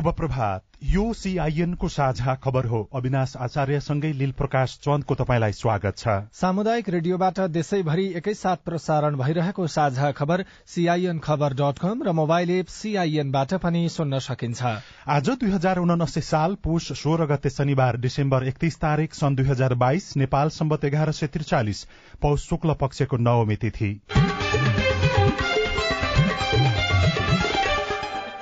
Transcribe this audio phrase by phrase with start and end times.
[0.00, 5.98] शुभ प्रभात यो सीआईएन को साझा खबर हो। अविनाश आचार्यसँगै लील प्रकाश चन्दको तपाईँलाई स्वागत
[5.98, 12.50] छ। सामुदायिक रेडियोबाट देशैभरि एकैसाथ प्रसारण भइरहेको साझा खबर सीआईएन खबर डट कम र मोबाइल
[12.50, 14.62] एप सीआईएनबाट पनि सुन्न सकिन्छ।
[15.10, 19.74] आज दुई हजार उनासी साल पुष सोह्र गते शनिबार डिसेम्बर एकतीस तारीक सन् दुई हजार
[19.76, 21.84] बाइस नेपाल सम्बत एघार सय त्रिचालिस
[22.22, 23.92] पौष शुक्ल पक्षको नवमी तिथि।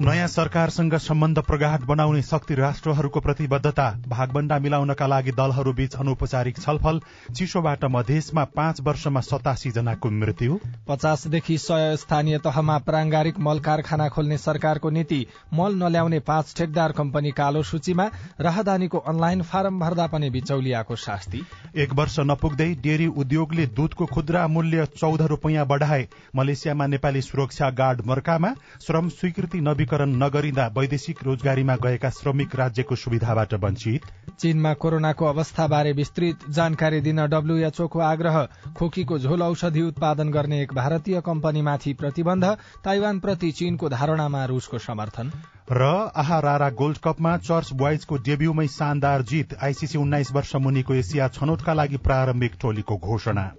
[0.00, 7.00] नयाँ सरकारसँग सम्बन्ध प्रगाढ़ बनाउने शक्ति राष्ट्रहरूको प्रतिबद्धता भागबण्डा मिलाउनका लागि दलहरूबीच अनौपचारिक छलफल
[7.36, 14.38] चिसोबाट मधेसमा पाँच वर्षमा सतासी जनाको मृत्यु। पचासदेखि सय स्थानीय तहमा प्रांगारिक मल कारखाना खोल्ने
[14.38, 18.08] सरकारको नीति मल नल्याउने पाँच ठेकदार कम्पनी कालो सूचीमा
[18.40, 21.42] राहदानीको अनलाइन फारम भर्दा पनि बिचौलियाको शास्ति।
[21.76, 28.06] एक वर्ष नपुग्दै डेरी उद्योगले दूधको खुद्रा मूल्य चौध रूपियाँ बढ़ाए मलेसियामा नेपाली सुरक्षा गार्ड
[28.06, 28.54] मर्कामा
[28.86, 34.02] श्रम स्वीकृति नबी पंजीकरण नगरिँदा वैदेशिक रोजगारीमा गएका श्रमिक राज्यको सुविधाबाट वञ्चित?
[34.38, 38.36] चीनमा कोरोनाको अवस्थाबारे विस्तृत जानकारी दिन डब्ल्यूएचओको आग्रह।
[38.78, 42.44] खोकीको झोल औषधि उत्पादन गर्ने एक भारतीय कम्पनीमाथि प्रतिबन्ध।
[42.84, 45.32] ताइवानप्रति चीनको धारणामा रूसको समर्थन।
[45.72, 45.82] र
[46.16, 51.96] आहारारा गोल्ड कपमा चर्च बोइजको डेब्यूमै शानदार जित। आइसिसी उन्नाइस वर्ष मुनिको एसिया छनौटका लागि
[51.96, 53.50] प्रारम्भिक टोलीको घोषणा।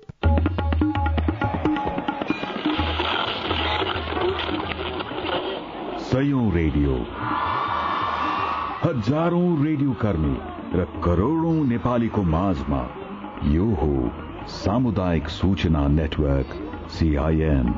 [6.11, 6.93] सयौं रेडियो।
[8.81, 10.31] हजारौं रेडियो कर्मी
[10.73, 12.79] र करोड़ौं नेपालीको माझमा
[13.51, 13.91] यो हो
[14.53, 16.57] सामुदायिक सूचना नेटवर्क
[16.95, 17.71] सीआईएन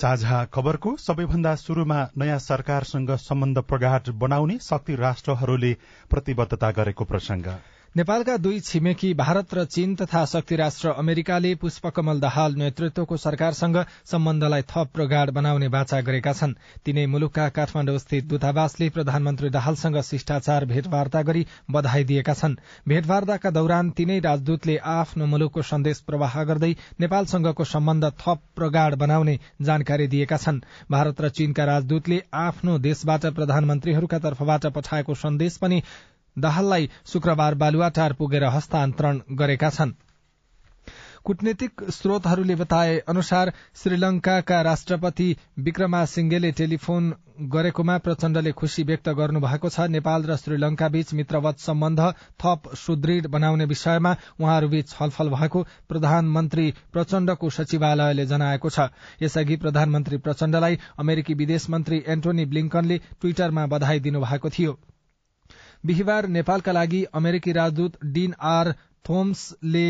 [0.00, 5.72] साझा खबरको सबैभन्दा शुरूमा नयाँ सरकारसँग सम्बन्ध प्रगाढ़ बनाउने शक्ति राष्ट्रहरूले
[6.10, 7.46] प्रतिबद्धता गरेको प्रसंग
[7.96, 13.76] नेपालका दुई छिमेकी भारत र चीन तथा शक्ति राष्ट्र अमेरिकाले पुष्पकमल दाहाल नेतृत्वको सरकारसँग
[14.10, 16.54] सम्बन्धलाई थप प्रगाढ़ बनाउने बाचा गरेका छन्।
[16.84, 22.56] तीनै मुलुकका काठमाण्डु स्थित दूतावासले प्रधानमन्त्री दाहालसँग शिष्टाचार भेटवार्ता गरी बधाई दिएका छन्।
[22.88, 30.06] भेटवार्ताका दौरान तीनै राजदूतले आफ्नो मुलुकको सन्देश प्रवाह गर्दै नेपालसँगको सम्बन्ध थप प्रगाढ़ बनाउने जानकारी
[30.08, 35.82] दिएका छन्। भारत र चीनका राजदूतले आफ्नो देशबाट प्रधानमन्त्रीहरूका तर्फबाट पठाएको सन्देश पनि
[36.36, 39.92] दाहाललाई शुक्रबार बालुवाटार पुगेर हस्तान्तरण गरेका छन्।
[41.24, 47.12] कूटनीतिक स्रोतहरूले बताए अनुसार श्रीलंकाका राष्ट्रपति विक्रमा सिंघेले टेलिफोन
[47.52, 52.00] गरेकोमा प्रचण्डले खुशी व्यक्त गर्नुभएको छ। नेपाल र श्रीलंका बीच मित्रवत सम्बन्ध
[52.42, 58.90] थप सुदृढ़ बनाउने विषयमा उहाँहरूबीच छलफल भएको प्रधानमन्त्री प्रचण्डको सचिवालयले जनाएको छ।
[59.22, 64.78] यसअघि प्रधानमन्त्री प्रचण्डलाई अमेरिकी विदेश मन्त्री एन्टोनी ब्लिंकनले ट्वीटरमा बधाई दिनुभएको थियो।
[65.84, 68.72] बिहिबार नेपालका लागि अमेरिकी राजदूत डीन आर
[69.04, 69.88] थोम्सले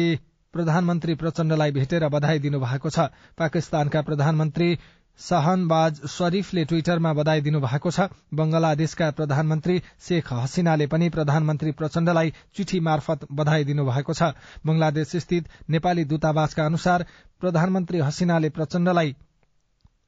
[0.55, 3.07] प्रधानमन्त्री प्रचण्डलाई भेटेर बधाई दिनुभएको छ।
[3.39, 4.69] पाकिस्तानका प्रधानमन्त्री
[5.21, 13.27] शाहनबाज शरीफले ट्वीटरमा बधाई दिनुभएको छ। बंगलादेशका प्रधानमन्त्री शेख हसिनाले पनि प्रधानमन्त्री प्रचण्डलाई चिठी मार्फत
[13.33, 14.33] बधाई दिनुभएको छ।
[14.67, 17.07] बंगलादेश स्थित नेपाली दूतावासका अनुसार
[17.41, 19.15] प्रधानमन्त्री हसिनाले प्रचण्डलाई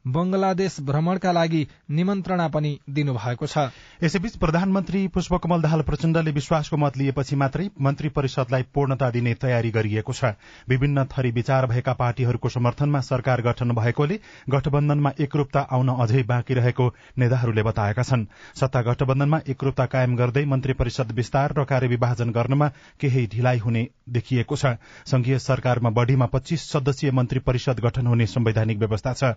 [0.05, 3.59] बंगलादेश भ्रमणका लागि निमन्त्रणा पनि दिनुभएको छ।
[4.03, 10.13] यसैबीच प्रधानमन्त्री पुष्पकमल दाहाल प्रचण्डले विश्वासको मत लिएपछि मात्रै मन्त्री परिषदलाई पूर्णता दिने तयारी गरिएको
[10.13, 10.37] छ।
[10.69, 14.19] विभिन्न थरी विचार भएका पार्टीहरूको समर्थनमा सरकार गठन भएकोले
[14.51, 20.73] गठबन्धनमा एकरूपता आउन अझै बाँकी रहेको नेताहरूले बताएका छन्। सत्ता गठबन्धनमा एकरूपता कायम गर्दै मन्त्री
[20.75, 22.69] परिषद विस्तार र कार्यविभाजन गर्नमा
[23.01, 24.77] केही ढिलाइ हुने देखिएको छ।
[25.07, 29.35] संघीय सरकारमा बढ़ीमा पच्चीस सदस्यीय मन्त्री परिषद गठन हुने संवैधानिक व्यवस्था छ।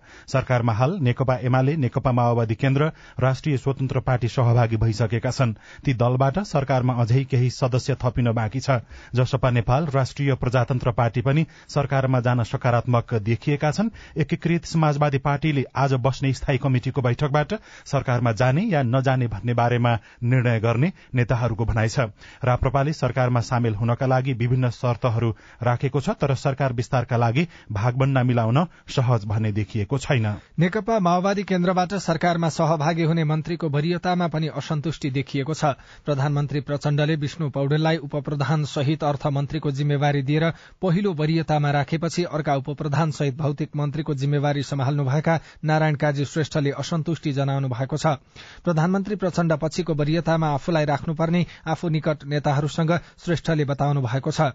[0.58, 2.86] सरकारमा हाल नेकपा एमाले नेकपा माओवादी केन्द्र
[3.20, 5.54] राष्ट्रिय स्वतन्त्र पार्टी सहभागी भइसकेका छन्।
[5.86, 8.82] ती दलबाट सरकारमा अझै केही सदस्य थपिन बाँकी छ।
[9.14, 15.94] जसपा नेपाल राष्ट्रिय प्रजातन्त्र पार्टी पनि सरकारमा जान सकारात्मक देखिएका छन्। एकीकृत समाजवादी पार्टीले आज
[16.02, 17.54] बस्ने स्थायी कमिटिको बैठकबाट
[17.86, 19.94] सरकारमा जाने या नजाने भन्ने बारेमा
[20.26, 22.10] निर्णय गर्ने नेताहरूको भनाइ छ।
[22.42, 25.30] राप्रपाले सरकारमा सामेल हुनका लागि विभिन्न शर्तहरू
[25.64, 30.28] राखेको छ तर सरकार विस्तारका लागि भागबण्डा मिलाउन सहज भन्ने देखिएको छैन।
[30.60, 35.72] नेकपा माओवादी केन्द्रबाट सरकारमा सहभागी हुने मन्त्रीको वरियतामा पनि असन्तुष्टि देखिएको छ।
[36.06, 40.50] प्रधानमन्त्री प्रचण्डले विष्णु पौडेललाई उपप्रधान सहित अर्थमन्त्रीको जिम्मेवारी दिएर
[40.82, 47.68] पहिलो वरियतामा राखेपछि अर्का उपप्रधान सहित भौतिक मन्त्रीको जिम्मेवारी सम्हाल्नुभएका नारायण काजी श्रेष्ठले असन्तुष्टि जनाउनु
[47.70, 48.18] भएको छ।
[48.64, 54.52] प्रधानमन्त्री प्रचण्ड पछिको वरियतामा आफूलाई राख्नुपर्ने आफू निकट नेताहरूसँग श्रेष्ठले बताउनु भएको छ।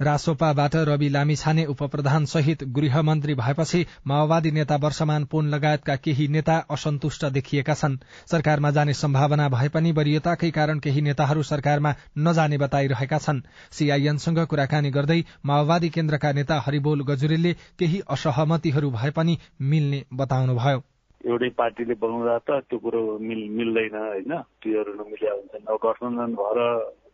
[0.00, 7.24] रासोपाबाट रवि लामिछाने उपप्रधान सहित गृहमन्त्री भएपछि माओवादी नेता वर्षमान पुन लगायतका केही नेता असन्तुष्ट
[7.26, 7.96] देखिएका छन्।
[8.30, 13.40] सरकारमा जाने सम्भावना भए पनि वरियताकै कारण केही नेताहरू सरकारमा नजाने बताइरहेका छन्।
[13.70, 20.82] सीआईएनसँग कुराकानी गर्दै माओवादी केन्द्रका नेता हरिबोल गजुरेलले केही असहमतिहरू भए पनि मिल्ने बताउनुभयो।
[21.24, 24.32] एउटै पार्टीले बनाउँदा त त्यो कुरो मिल मिल्दैन होइन।
[24.62, 26.60] त्योहरू नमिल्या हुन्छन् अब गठबन्धन भएर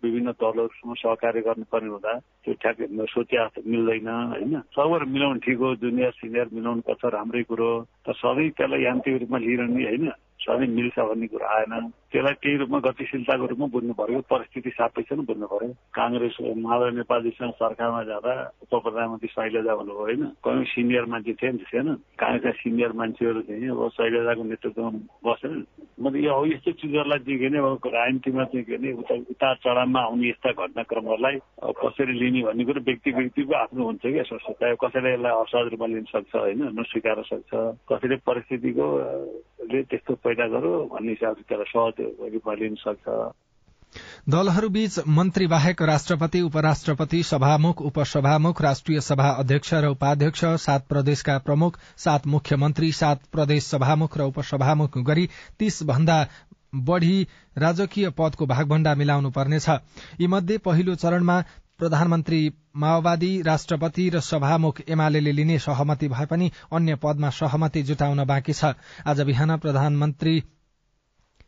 [0.02, 2.12] विभिन्न दलहरूसँग सहकार्य गर्नुपर्ने हुँदा
[2.44, 4.54] त्यो ठ्याक्कै सोचे मिल्दैन होइन?
[4.74, 7.70] सबैहरू मिलाउनु ठिक हो जुनियर सिनियर मिलाउनु पर्छ राम्रै कुरो
[8.06, 10.06] तर सधैँ त्यसलाई यान्त्रिक रूपमा लिइरहने होइन?
[10.42, 15.24] सधैँ मिल्छ भन्ने कुरा आएन। त्यसलाई केही रूपमा गतिशीलताको रूपमा बुझ्नु पर्यो। परिस्थिति सापेक्ष नै
[15.24, 18.32] बुझ्नु पर्यो। काङ्ग्रेस माधव नेपालजीसँग सरकारमा जाँदा
[18.62, 21.88] उप प्रधानमन्त्री शैलजा भन्नुभयो होइन। कहीँ सिनियर मान्छे थिए नि थिएन
[22.20, 24.90] काङ्ग्रेसका सिनियर मान्छेहरू थिए अब शैलजाको नेतृत्वमा
[25.24, 25.54] बसेन
[26.02, 31.36] म त यो यस्तो चिजहरूलाई के अब राजनीतिमा अरे उता उतार चढावमा आउने यस्ता घटनाक्रमहरूलाई
[31.62, 35.66] अब कसरी लिने भन्ने कुरो व्यक्ति व्यक्तिको आफ्नो हुन्छ कि यसो चाहे कसैले यसलाई असहज
[35.72, 37.52] रूपमा लिन सक्छ होइन नस्वीकार सक्छ।
[37.88, 38.86] कसैले परिस्थितिको
[39.72, 43.32] त्यस्तो पैदा गर्यो भन्ने हिसाबले त्यसलाई सहज रूपमा लिन सक्छ
[44.28, 51.78] दलहरूबीच मन्त्री बाहेक राष्ट्रपति उपराष्ट्रपति सभामुख उपसभामुख राष्ट्रिय सभा अध्यक्ष र उपाध्यक्ष सात प्रदेशका प्रमुख
[51.96, 55.28] सात मुख्यमन्त्री सात प्रदेश सभामुख र उपसभामुख गरी
[55.58, 56.26] तीस भन्दा
[56.74, 57.26] बढ़ी
[57.58, 59.68] राजकीय पदको भागभण्डा मिलाउनु पर्नेछ।
[60.20, 61.40] यीमध्ये पहिलो चरणमा
[61.78, 62.40] प्रधानमन्त्री
[62.76, 68.74] माओवादी राष्ट्रपति र सभामुख एमाले लिने सहमति भए पनि अन्य पदमा सहमति जुटाउन बाँकी छ।
[69.06, 70.42] आज बिहान प्रधानमन्त्री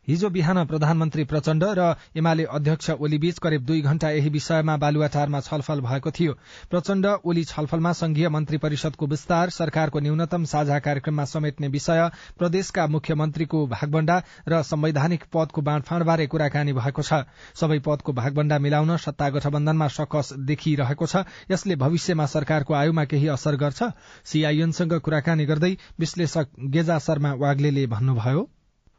[0.07, 1.83] हिजो बिहान प्रधानमन्त्री प्रचण्ड र
[2.15, 6.33] एमाले अध्यक्ष ओली बीच करिब दुई घण्टा यही विषयमा बालुवाटारमा छलफल भएको थियो।
[6.69, 13.65] प्रचण्ड ओली छलफलमा संघीय मन्त्री परिषदको विस्तार सरकारको न्यूनतम साझा कार्यक्रममा समेट्ने विषय प्रदेशका मुख्यमन्त्रीको
[13.67, 17.25] भागभण्डा र संवैधानिक पदको बाँडफाँडबारे कुराकानी भएको छ।
[17.55, 23.55] सबै पदको भागभण्डा मिलाउन सत्ता गठबन्धनमा सकस देखिरहेको छ। यसले भविष्यमा सरकारको आयुमा केही असर
[23.57, 23.83] गर्छ?
[24.23, 28.49] सीआईएनसँग कुराकानी गर्दै विश्लेषक गेजा शर्मा वाग्ले भन्नुभयो।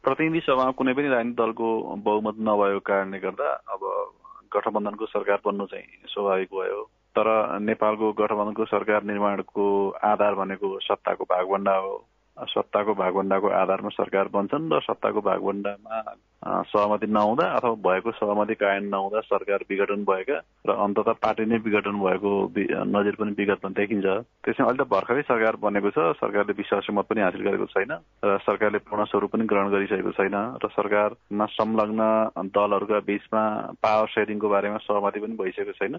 [0.07, 1.67] प्रतिनिधि सभामा कुनै पनि राजनीतिक दलको
[1.99, 3.81] बहुमत नभएको कारणले गर्दा अब
[4.55, 6.83] गठबन्धनको सरकार बन्नु चाहिँ स्वाभाविक भयो।
[7.15, 7.27] तर
[7.59, 9.65] नेपालको गठबन्धनको सरकार निर्माणको
[10.03, 11.95] आधार भनेको सत्ताको भागभण्डा हो।
[12.37, 16.01] सत्ताको भागभण्डाको आधारमा सरकार बन्छन् र सत्ताको भागभण्डामा
[16.69, 20.37] सहमति नहुँदा अथवा भएको सहमति कायम नहुँदा सरकार विघटन भएका
[20.69, 22.31] र अन्तत पार्टी नै विघटन भएको
[22.93, 24.05] नजिर पनि विगतमा देखिन्छ।
[24.45, 27.91] त्यसमा अहिले त भर्खरै सरकार बनेको छ सरकारले विश्वासको मत पनि हासिल गरेको छैन
[28.23, 32.01] र सरकारले पूर्ण स्वरूप पनि ग्रहण गरिसकेको छैन र सरकारमा संलग्न
[32.53, 33.43] दलहरूका बीचमा
[33.81, 35.97] पावर सेयरिङको बारेमा सहमति पनि भइसकेको छैन।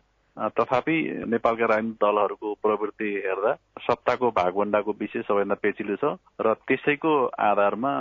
[0.54, 0.96] तथापि
[1.34, 3.52] नेपालका राजनीतिक दलहरूको प्रवृत्ति हेर्दा
[3.84, 7.92] सत्ताको भागभण्डाको विषय सबैभन्दा पेचिलो छ। र त्यसैको आधारमा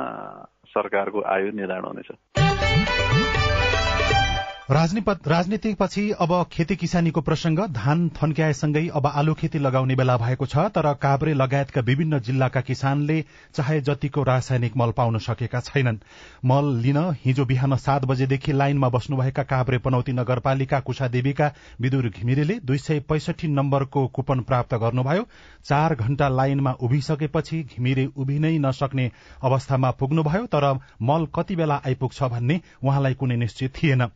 [0.68, 2.12] सरकारको आयु निर्धारण हुनेछ।
[4.70, 10.94] राजनीतिपछि अब खेती किसानीको प्रसंग धान थन्क्याएसँगै अब आलु खेती लगाउने बेला भएको छ तर
[10.94, 13.22] काभ्रे लगायतका विभिन्न जिल्लाका किसानले
[13.56, 15.98] चाहे जतिको रासायनिक मल पाउन सकेका छैनन्।
[16.46, 22.78] मल लिन हिजो बिहान सात बजेदेखि लाइनमा बस्नुभएका काभ्रे पनौती नगरपालिका कुशादेवीका विदुर घिमिरेले दुई
[22.78, 25.24] सय पैसठी नम्बरको कुपन प्राप्त गर्नुभयो।
[25.66, 29.10] चार घण्टा लाइनमा उभिसकेपछि घिमिरे उभिनै नसक्ने
[29.44, 34.08] अवस्थामा पुग्नुभयो तर मल कति बेला आइपुग्छ भन्ने उहाँलाई कुनै निश्चित थिएन।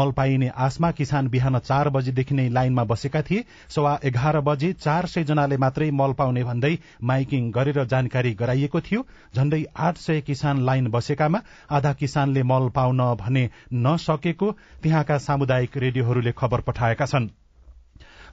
[0.00, 5.06] मल पाइने आशमा किसान बिहान चार बजेदेखि नै लाइनमा बसेका थिए। सवा एघार बजे चार
[5.06, 6.72] सय जनाले मात्रै मल पाउने भन्दै
[7.04, 11.42] माइकिङ गरेर जानकारी गराइएको थियो। झण्डै आठ सय किसान लाइन बसेकामा
[11.72, 13.48] आधा किसानले मल पाउन भने
[13.82, 14.50] नसकेको
[14.82, 17.49] त्यहाँका सामुदायिक रेडियोहरूले खबर पठाएका छनृ।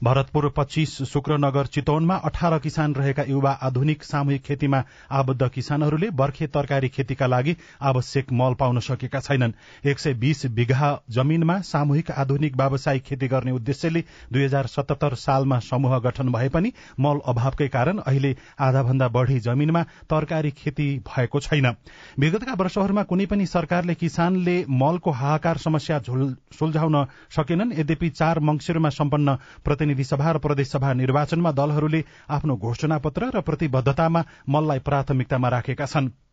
[0.04, 6.90] भरतपुर पच्चीस शुक्रनगर चितवनमा अठार किसान रहेका युवा आधुनिक सामूहिक खेतीमा आबद्ध किसानहरूले बर्खे तरकारी
[6.90, 9.54] खेतीका लागि आवश्यक मल पाउन सकेका छैनन्।
[9.86, 15.60] एक सय बीस बिघा जमीनमा सामूहिक आधुनिक व्यावसायिक खेती गर्ने उद्देश्यले दुई हजार सतहत्तर सालमा
[15.62, 21.40] समूह गठन भए पनि मल अभावकै कारण अहिले आधा भन्दा बढ़ी जमीनमा तरकारी खेती भएको
[21.40, 21.74] छैन।
[22.20, 29.38] विगतका वर्षहरूमा कुनै पनि सरकारले किसानले मलको हाहाकार समस्या सुल्झाउन सकेनन्। यद्यपि चार मंगिरमा सम्पन्न
[29.88, 36.27] प्रतिनिधि सभा र प्रदेशसभा निर्वाचनमा दलहरूले आफ्नो घोषणा पत्र र प्रतिबद्धतामा मललाई प्राथमिकतामा राखेका छनृ।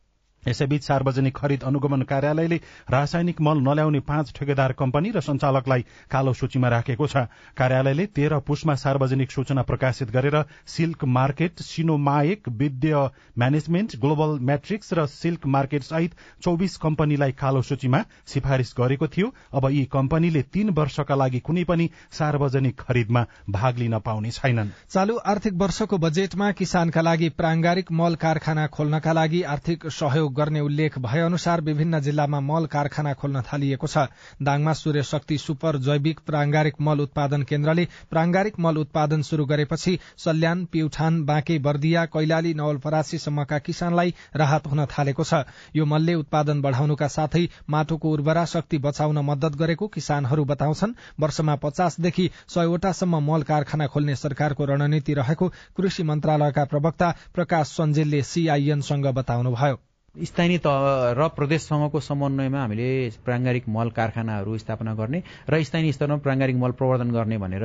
[0.48, 2.56] यसैबीच सार्वजनिक खरिद अनुगमन कार्यालयले
[2.90, 7.16] रासायनिक मल नल्याउने पाँच ठेकेदार कम्पनी र संचालकलाई कालो सूचीमा राखेको छ।
[7.56, 10.36] कार्यालयले तेह्र पुसमा सार्वजनिक सूचना प्रकाशित गरेर
[10.66, 13.08] सिल्क मार्केट सिनोमाएक विद्य
[13.38, 19.68] म्यानेजमेन्ट ग्लोबल म्याट्रिक्स र सिल्क मार्केट सहित चौविस कम्पनीलाई कालो सूचीमा सिफारिश गरेको थियो। अब
[19.70, 25.54] यी कम्पनीले तीन वर्षका लागि कुनै पनि सार्वजनिक खरिदमा भाग लिन पाउने छैनन्। चालू आर्थिक
[25.54, 31.60] वर्षको बजेटमा किसानका लागि प्रांगारिक मल कारखाना खोल्नका लागि आर्थिक सहयोग गर्ने उल्लेख भए अनुसार
[31.60, 34.06] विभिन्न जिल्लामा मल कारखाना खोल्न थालिएको छ।
[34.42, 40.64] दाङमा सूर्य शक्ति सुपर जैविक प्रांगारिक मल उत्पादन केन्द्रले प्रांगारिक मल उत्पादन शुरू गरेपछि सल्यान
[40.66, 45.44] प्युठान बाँके बर्दिया कैलाली नवलपरासीसम्मका किसानलाई राहत हुन थालेको छ।
[45.76, 52.30] यो मलले उत्पादन बढ़ाउनुका साथै माटोको उर्वरा शक्ति बचाउन मद्दत गरेको किसानहरू बताउँछन्। वर्षमा पचासदेखि
[52.48, 60.58] सयवटासम्म मल कारखाना खोल्ने सरकारको रणनीति रहेको कृषि मन्त्रालयका प्रवक्ता प्रकाश सञ्जेलले सीआईएनसँग बताउनुभयो। स्थानीय
[60.58, 66.70] तह र प्रदेशसँगको समन्वयमा हामीले प्राङ्गारिक मल कारखानाहरू स्थापना गर्ने र स्थानीय स्तरमा प्राङ्गारिक मल
[66.70, 67.62] प्रवर्धन गर्ने भनेर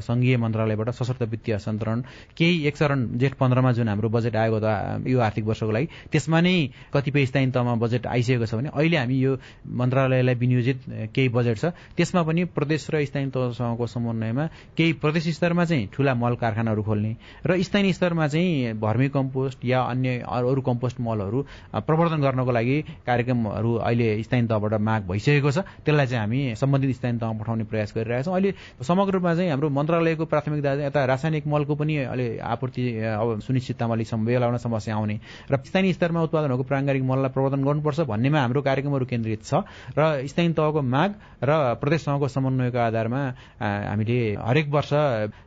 [0.00, 2.00] संघीय मन्त्रालयबाट सशक्त वित्तीय हस्तान्तरण
[2.36, 6.40] केही एक चरण जेठ पन्ध्रमा जुन हाम्रो बजेट आएको त यो आर्थिक वर्षको लागि त्यसमा
[6.40, 6.54] नै
[6.94, 9.36] कतिपय स्थानीय तहमा बजेट आइसकेको छ भने अहिले हामी यो
[9.76, 14.46] मन्त्रालयलाई विनियोजित केही बजेट छ। त्यसमा पनि प्रदेश र स्थानीय तहसँगको समन्वयमा
[14.80, 17.12] केही प्रदेश स्तरमा चाहिँ ठूला मल कारखानाहरू खोल्ने
[17.44, 21.44] र स्थानीय स्तरमा चाहिँ भर्मी कम्पोस्ट या अन्य अरू कम्पोस्ट मलहरू
[21.86, 27.18] प्रवर्धन गर्नको लागि कार्यक्रमहरू अहिले स्थानीय तहबाट माग भइसकेको छ। त्यसलाई चाहिँ हामी सम्बन्धित स्थानीय
[27.20, 28.50] तहमा पठाउने प्रयास गरिरहेका छौँ। अहिले
[28.82, 34.14] समग्र रूपमा चाहिँ हाम्रो मन्त्रालयको प्राथमिकता यता रासायनिक मलको पनि अहिले आपूर्ति अब सुनिश्चिततामा अलिक
[34.24, 35.16] बेला आउन समस्या आउने
[35.50, 39.66] र स्थानीय स्तरमा उत्पादन भएको प्राङ्गारिक मललाई प्रवर्धन गर्नुपर्छ भन्नेमा हाम्रो कार्यक्रमहरू केन्द्रित छ
[39.98, 41.10] र स्थानीय तहको माग
[41.42, 41.50] र
[41.82, 43.22] प्रदेशसँगको समन्वयको आधारमा
[43.60, 44.92] हामीले हरेक वर्ष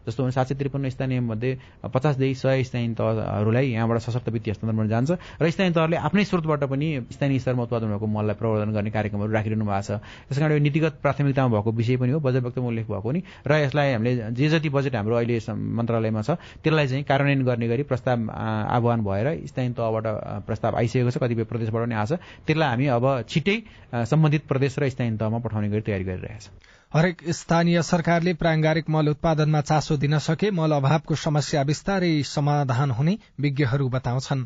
[0.07, 1.51] जस्तो सात सय त्रिपन्न स्थानीय मध्ये
[1.93, 5.11] पचासदेखि सय स्थानीय तहहरूलाई यहाँबाट सशक्त वित्तीय हस्तान्तरण जान्छ
[5.41, 9.65] र स्थानीय तहले आफ्नै स्रोतबाट पनि स्थानीय स्तरमा उत्पादन भएको मललाई प्रवर्धन गर्ने कार्यक्रमहरू राखिरहनु
[9.65, 13.11] भएको छ। त्यस कारण यो नीतिगत प्राथमिकतामा भएको विषय पनि हो बजेट वक्तव्यमा उल्लेख भएको
[13.11, 17.67] नि र यसलाई हामीले जे जति बजेट हाम्रो अहिले मन्त्रालयमा छ त्यसलाई चाहिँ कार्यान्वयन गर्ने
[17.67, 18.29] गरी प्रस्ताव
[18.75, 20.05] आह्वान भएर स्थानीय तहबाट
[20.45, 23.57] प्रस्ताव आइसकेको छ कतिपय प्रदेशबाट पनि आएको छ। त्यसलाई हामी अब छिट्टै
[24.05, 26.49] सम्बन्धित प्रदेश र स्थानीय तहमा पठाउने गरी तयारी गरिरहेछ
[26.93, 33.17] हरेक स्थानीय सरकारले प्राङ्गारिक मल उत्पादनमा चासो दिन सके मल अभावको समस्या विस्तारै समाधान हुने
[33.41, 34.45] विज्ञहरू बताउँछन्।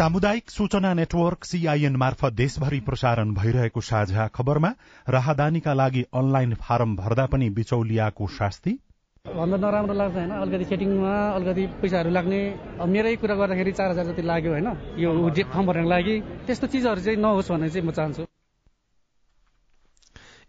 [0.00, 4.70] सामुदायिक सूचना नेटवर्क सीआईएन मार्फत देशभरि प्रसारण भइरहेको साझा खबरमा
[5.06, 8.72] राहदानीका लागि अनलाइन फारम भर्दा पनि बिचौलियाको शास्ति।
[9.24, 12.40] भन्दा नराम्रो लाग्छ होइन अलिकति सेटिङमा अलिकति पैसाहरू लाग्ने।
[12.88, 15.10] मेरै कुरा गर्दाखेरि चार हजार जति लाग्यो होइन यो
[15.52, 16.14] फर्म भर्नको लागि
[16.48, 18.24] त्यस्तो चिजहरू चाहिँ नहोस् भन्ने चाहिँ म चाहन्छु।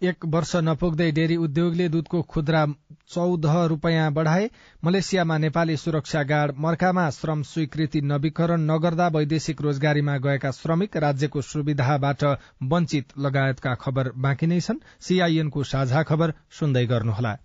[0.02, 2.66] एक वर्ष नपुग्दै डेरी उद्योगले दूधको खुद्रा
[3.10, 4.50] चौध रूपियाँ बढ़ाए।
[4.84, 12.24] मलेसियामा नेपाली सुरक्षा गार्ड मर्कामा श्रम स्वीकृति नवीकरण नगर्दा वैदेशिक रोजगारीमा गएका श्रमिक राज्यको सुविधाबाट
[12.64, 17.36] वञ्चित लगायतका खबर बाँकी नै छन्। सीआईएनको साझा खबर सुन्दै गर्नुहोला।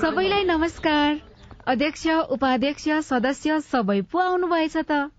[0.00, 1.20] सबैलाई नमस्कार।
[1.66, 5.10] अध्यक्ष उपाध्यक्ष सदस्य सबै पो आउनुभएछ त?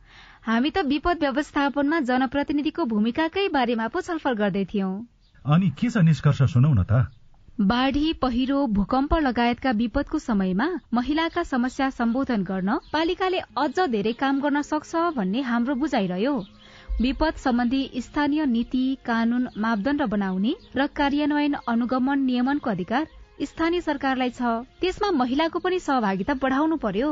[0.44, 4.92] हामी त विपद व्यवस्थापनमा जनप्रतिनिधिको भूमिकाकै बारेमा पो छलफल गर्दै थियौं।
[5.46, 7.08] अनि के छ निष्कर्ष सुनौ न त?
[7.72, 14.62] बाढ़ी पहिरो भूकम्प लगायतका विपदको समयमा महिलाका समस्या सम्बोधन गर्न पालिकाले अझ धेरै काम गर्न
[14.68, 16.36] सक्छ भन्ने हाम्रो बुझाइरह्यो।
[17.02, 23.08] विपद सम्बन्धी स्थानीय नीति कानून मापदण्ड बनाउने र कार्यान्वयन अनुगमन नियमनको अधिकार
[23.52, 27.12] स्थानीय सरकारलाई छ। त्यसमा महिलाको पनि सहभागिता बढाउनु पर्यो।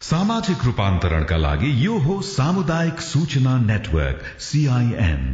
[0.00, 5.24] सामाजिक रूपान्तरणका लागि यो हो सामुदायिक सूचना नेटवर्क सीआईएन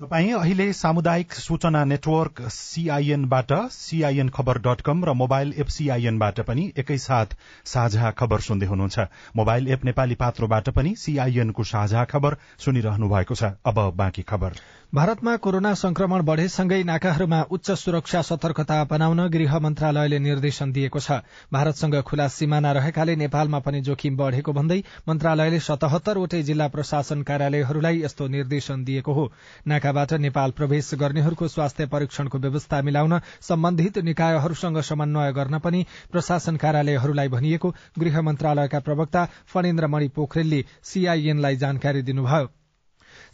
[0.00, 6.72] तपाई अहिले सामुदायिक सूचना नेटवर्क सीआईएनबाट सीआईएन खबर डट कम र मोबाइल एप सीआईएनबाट पनि
[6.76, 9.06] एकैसाथ साझा खबर सुन्दै हुनुहुन्छ।
[9.36, 14.52] मोबाइल एप नेपाली पात्रोबाट पनि सीआईएनको साझा खबर सुनिरहनु भएको छ। अब बाँकी खबर।
[14.94, 21.16] भारतमा कोरोना संक्रमण बढ़ेसँगै नाकाहरूमा उच्च सुरक्षा सतर्कता अपनाउन गृह मन्त्रालयले निर्देशन दिएको छ।
[21.52, 28.28] भारतसँग खुला सिमाना रहेकाले नेपालमा पनि जोखिम बढ़ेको भन्दै मन्त्रालयले सतहत्तरवटै जिल्ला प्रशासन कार्यालयहरूलाई यस्तो
[28.38, 29.28] निर्देशन दिएको हो।
[29.66, 33.18] नाकाबाट नेपाल प्रवेश गर्नेहरूको स्वास्थ्य परीक्षणको व्यवस्था मिलाउन
[33.50, 41.56] सम्बन्धित निकायहरूसँग समन्वय गर्न पनि प्रशासन कार्यालयहरूलाई भनिएको गृह मन्त्रालयका प्रवक्ता फणेन्द्र मणि पोखरेलले सीआईएनलाई
[41.56, 42.48] जानकारी दिनुभयो।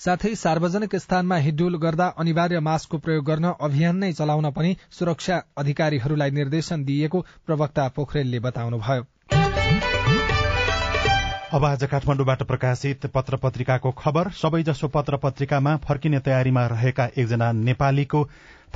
[0.00, 6.30] साथै सार्वजनिक स्थानमा हिडुल गर्दा अनिवार्य मास्कको प्रयोग गर्न अभियान नै चलाउन पनि सुरक्षा अधिकारीहरूलाई
[6.30, 9.04] निर्देशन दिइएको प्रवक्ता पोखरेलले बताउनुभयो।
[11.52, 18.20] अब आज काठमाडौँबाट प्रकाशित पत्र पत्रिकाको खबर सबैजसो पत्र पत्रिकामा फर्किने तयारीमा रहेका एकजना नेपालीको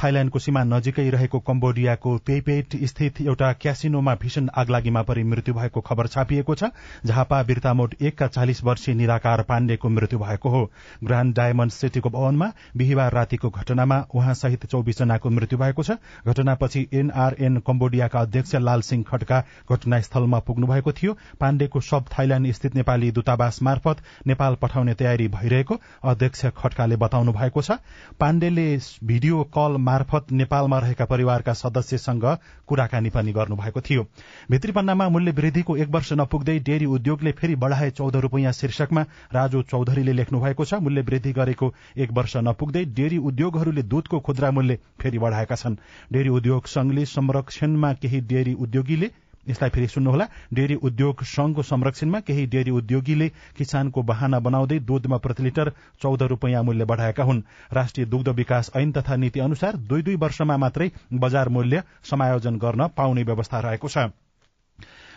[0.02, 6.06] थाइल्याण्डको सीमा नजिकै रहेको कम्बोडियाको पेपेट स्थित एउटा क्यासिनोमा भीषण आगलागीमा परि मृत्यु भएको खबर
[6.08, 6.70] छापिएको छ
[7.06, 10.62] झापा बिर्तामोड एकका चालिस वर्षीय निराकार पाण्डेको मृत्यु भएको हो।
[11.04, 15.96] ग्राण्ड डायमण्ड सिटीको भवनमा बिहिबार रातिको घटनामा उहाँ सहित चौबिस जनाको मृत्यु भएको छ।
[16.26, 22.74] घटनापछि एनआरएन कम्बोडियाका अध्यक्ष लाल सिंह खड्का घटनास्थलमा पुग्नु भएको थियो। पाण्डेको शव थाइल्याण्ड स्थित
[22.74, 27.78] नेपाली दूतावास मार्फत नेपाल पठाउने तयारी भइरहेको अध्यक्ष खड्काले बताउनु भएको छ।
[28.20, 28.66] पाण्डेले
[29.04, 32.24] भिडियो कल मार्फत नेपालमा रहेका परिवारका सदस्यसँग
[32.68, 34.06] कुराकानी पनि गर्नुभएको थियो।
[34.50, 39.02] भित्री पन्नामा मूल्य वृद्धिको एक वर्ष नपुग्दै डेरी उद्योगले फेरि बढ़ाए चौध रूपियाँ शीर्षकमा
[39.34, 44.50] राजु चौधरीले लेख्नु भएको छ मूल्य वृद्धि गरेको एक वर्ष नपुग्दै डेरी उद्योगहरूले दूधको खुद्रा
[44.50, 45.76] मूल्य फेरि बढ़ाएका छन्।
[46.12, 49.10] डेरी उद्योग संघले संरक्षणमा केही डेरी उद्योगीले
[49.48, 55.42] यसलाई फेरि सुन्नुहोला। डेरी उद्योग संघको संरक्षणमा केही डेरी उद्योगीले किसानको बहाना बनाउँदै दूधमा प्रति
[55.42, 55.72] लिटर
[56.02, 60.56] चौध रूपियाँ मूल्य बढ़ाएका हुन्। राष्ट्रिय दुग्ध विकास ऐन तथा नीति अनुसार दुई दुई वर्षमा
[60.56, 64.08] मात्रै बजार मूल्य समायोजन गर्न पाउने व्यवस्था रहेको छ।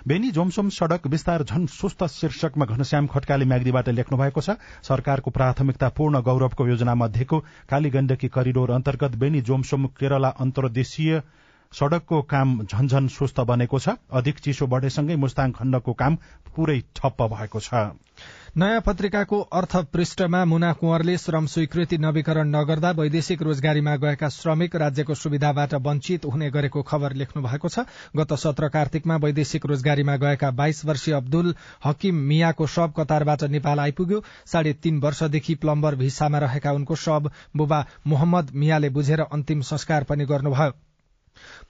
[0.08, 5.90] बेनी जोमसोम सड़क विस्तार झन सुस्त शीर्षकमा घनश्याम खटकाले म्याग्दीबाट लेख्नु भएको छ सरकारको प्राथमिकता
[5.90, 11.20] पूर्ण गौरवको योजना मध्येको कालीगण्डकी करिडोर अन्तर्गत बेनी जोमसोम केरला अन्तर्देशीय
[11.74, 16.16] सड़कको काम झनझन सुस्त बनेको छ। अधिक चिसो बढ़ेसँगै मुस्ताङ खण्डको काम
[16.56, 17.92] पूरै ठप्प भएको छ।
[18.58, 25.16] नयाँ पत्रिकाको अर्थ पृष्ठमा मुना कुंवरले श्रम स्वीकृति नवीकरण नगर्दा वैदेशिक रोजगारीमा गएका श्रमिक राज्यको
[25.16, 27.86] सुविधाबाट वञ्चित हुने गरेको खबर लेख्नु भएको छ।
[28.18, 31.54] गत सत्र कार्तिकमा वैदेशिक रोजगारीमा गएका बाइस वर्षीय अब्दुल
[31.86, 37.86] हकिम मियाको शव कतारबाट नेपाल आइपुग्यो। साढे तीन वर्षदेखि प्लम्बर भिसामा रहेका उनको शव बुबा
[38.08, 40.74] मोहम्मद मियाले बुझेर अन्तिम संस्कार पनि गर्नुभयो।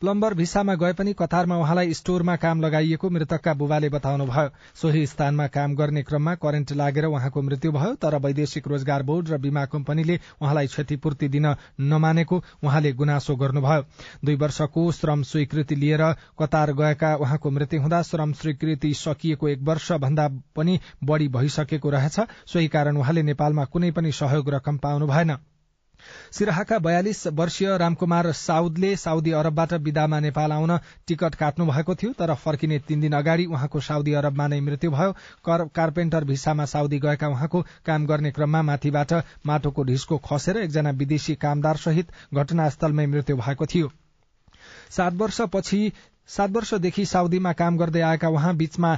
[0.02, 4.50] प्लम्बर भिसामा गए पनि कतारमा उहाँलाई स्टोरमा काम लगाइएको मृतकका बुबाले बताउनुभयो।
[4.82, 9.38] सोही स्थानमा काम गर्ने क्रममा करेन्ट लागेर उहाँको मृत्यु भयो तर वैदेशिक रोजगार बोर्ड र
[9.38, 13.82] बीमा कम्पनीले उहाँलाई क्षतिपूर्ति दिन नमानेको उहाँले गुनासो गर्नुभयो।
[14.26, 16.06] दुई वर्षको श्रम स्वीकृति लिएर
[16.40, 22.20] कतार गएका उहाँको मृत्यु हुँदा श्रम स्वीकृति सकिएको एक वर्ष भन्दा पनि बढ़ी भइसकेको रहेछ।
[22.46, 25.38] सोही कारण उहाँले नेपालमा कुनै पनि सहयोग रकम पाउनु भएन।
[26.32, 32.34] सिराहाका बयालिस वर्षीय रामकुमार साउदले साउदी अरबबाट विदामा नेपाल आउन टिकट काट्नु भएको थियो तर
[32.36, 35.14] फर्किने तीन दिन अगाडि उहाँको साउदी अरबमा नै मृत्यु भयो।
[35.76, 39.14] कार्पेन्टर भिसामा साउदी गएका उहाँको काम गर्ने क्रममा माथिबाट
[39.46, 43.92] माटोको ढिस्को खसेर एकजना विदेशी कामदार सहित घटनास्थलमै मृत्यु भएको थियो।
[46.30, 48.98] सात वर्षदेखि साउदीमा काम गर्दै आएका उहाँ बीचमा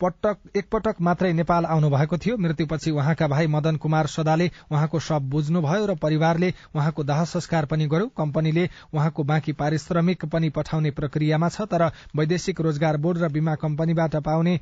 [0.00, 5.20] पटक एकपटक मात्रै नेपाल आउनु भएको थियो। मृत्युपछि उहाँका भाइ मदन कुमार सदाले उहाँको शव
[5.30, 11.48] बुझ्नुभयो र परिवारले उहाँको दाह संस्कार पनि गर्यो। कम्पनीले उहाँको बाँकी पारिश्रमिक पनि पठाउने प्रक्रियामा
[11.48, 14.58] छ तर वैदेशिक रोजगार बोर्ड र बीमा कम्पनीबाट पाउने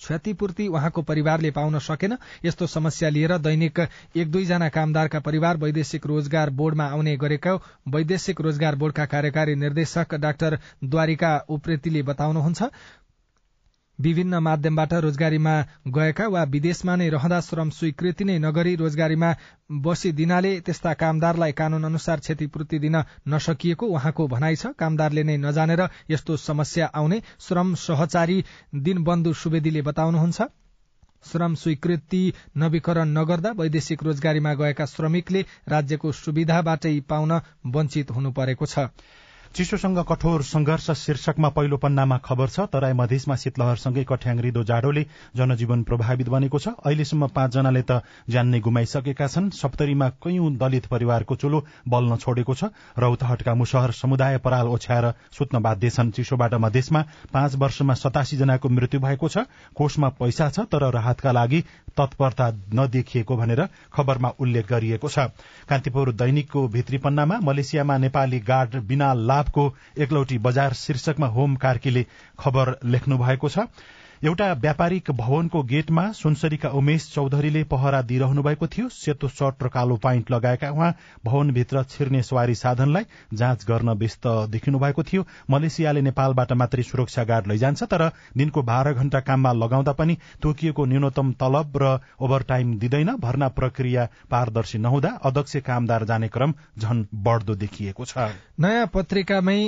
[0.00, 3.80] क्षतिपूर्ति उहाँको परिवारले पाउन सकेन। यस्तो समस्या लिएर दैनिक
[4.16, 7.56] एक दुईजना कामदारका परिवार वैदेशिक रोजगार बोर्डमा आउने गरेको
[7.88, 12.62] वैदेशिक रोजगार बोर्डका कार्यकारी निर्देशक डाक्टर द्वारिका उप्रेतीले बताउनुहुन्छ।
[13.98, 15.54] विभिन्न माध्यमबाट रोजगारीमा
[15.88, 19.30] गएका वा विदेशमा नै रहँदा श्रम स्वीकृति नै नगरी रोजगारीमा
[19.82, 22.96] बसिदिनाले त्यस्ता कामदारलाई कानून अनुसार क्षतिपूर्ति दिन
[23.28, 28.38] नसकिएको उहाँको भनाइ छ। कामदारले नै नजानेर यस्तो समस्या आउने श्रम सहचारी
[28.74, 30.42] दिनबन्धु सुवेदीले बताउनुहुन्छ।
[31.24, 32.22] श्रम स्वीकृति
[32.56, 38.92] नवीकरण नगर्दा वैदेशिक रोजगारीमा गएका श्रमिकले राज्यको सुविधाबाटै पाउन वञ्चित हुनु परेको छ।
[39.54, 45.02] चिसोसँग कठोर संघर्ष शीर्षकमा पहिलो पन्नामा खबर छ तराई मधेसमा शीतलहरसँगै कठ्याङ जाडोले
[45.36, 51.36] जनजीवन प्रभावित बनेको छ। अहिलेसम्म पाँचजनाले त ज्यान नै गुमाइसकेका छन्। सप्तरीमा कैयौं दलित परिवारको
[51.36, 52.64] चुलो बल्न छोडेको छ।
[52.98, 57.00] रौतहटका मुसहर समुदाय पराल ओछ्याएर सुत्न बाध्य छन्। चिसोबाट मधेसमा
[57.32, 61.60] पाँच वर्षमा सतासी जनाको मृत्यु भएको छ। कोषमा पैसा छ तर राहतका लागि
[61.96, 65.32] तत्परता नदेखिएको भनेर खबरमा उल्लेख गरिएको छ।
[65.68, 69.68] कान्तिपुर दैनिकको भित्री पन्नामा मलेसियामा नेपाली गार्ड बिना लाभको
[69.98, 72.06] एकलौटी बजार शीर्षकमा होम कार्कीले
[72.40, 73.70] खबर लेख्नु भएको छ।
[74.24, 79.96] एउटा व्यापारिक भवनको गेटमा सुनसरीका उमेश चौधरीले पहरा दिइरहनु भएको थियो। सेतो सर्ट र कालो
[79.96, 86.52] पाइन्ट लगाएका उहाँ भवनभित्र छिर्ने सवारी साधनलाई जाँच गर्न व्यस्त देखिनु भएको थियो। मलेसियाले नेपालबाट
[86.54, 91.98] मात्रै सुरक्षा गार्ड लैजान्छ तर दिनको बाह्र घण्टा काममा लगाउँदा पनि तोकिएको न्यूनतम तलब र
[92.18, 98.86] ओभरटाइम दिँदैन। भर्ना प्रक्रिया पारदर्शी नहुँदा अध्यक्ष कामदार जाने क्रम झन बढ़दो देखिएको छ। नयाँ
[98.86, 99.58] पत्रिकामै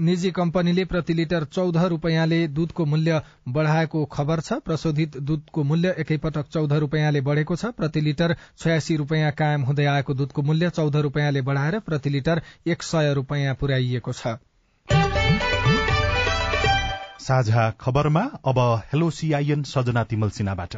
[0.00, 6.46] निजी कम्पनीले प्रति लिटर चौध रूपियाँले दूधको मूल्य बढ़ाएको खबर छ। प्रशोधित दूधको मूल्य एकैपटक
[6.48, 11.42] चौध रूपियाँले बढ़ेको छ। प्रति लिटर छयासी रूपियाँ कायम हुँदै आएको दूधको मूल्य चौध रूपियाँले
[11.42, 14.36] बढ़ाएर प्रति लिटर एक सय रूपियाँ पुर्याइएको छ।
[17.20, 18.58] साझा खबरमा अब
[18.92, 20.76] हेलो सीआईएन सजना तिमल सिन्हाबाट।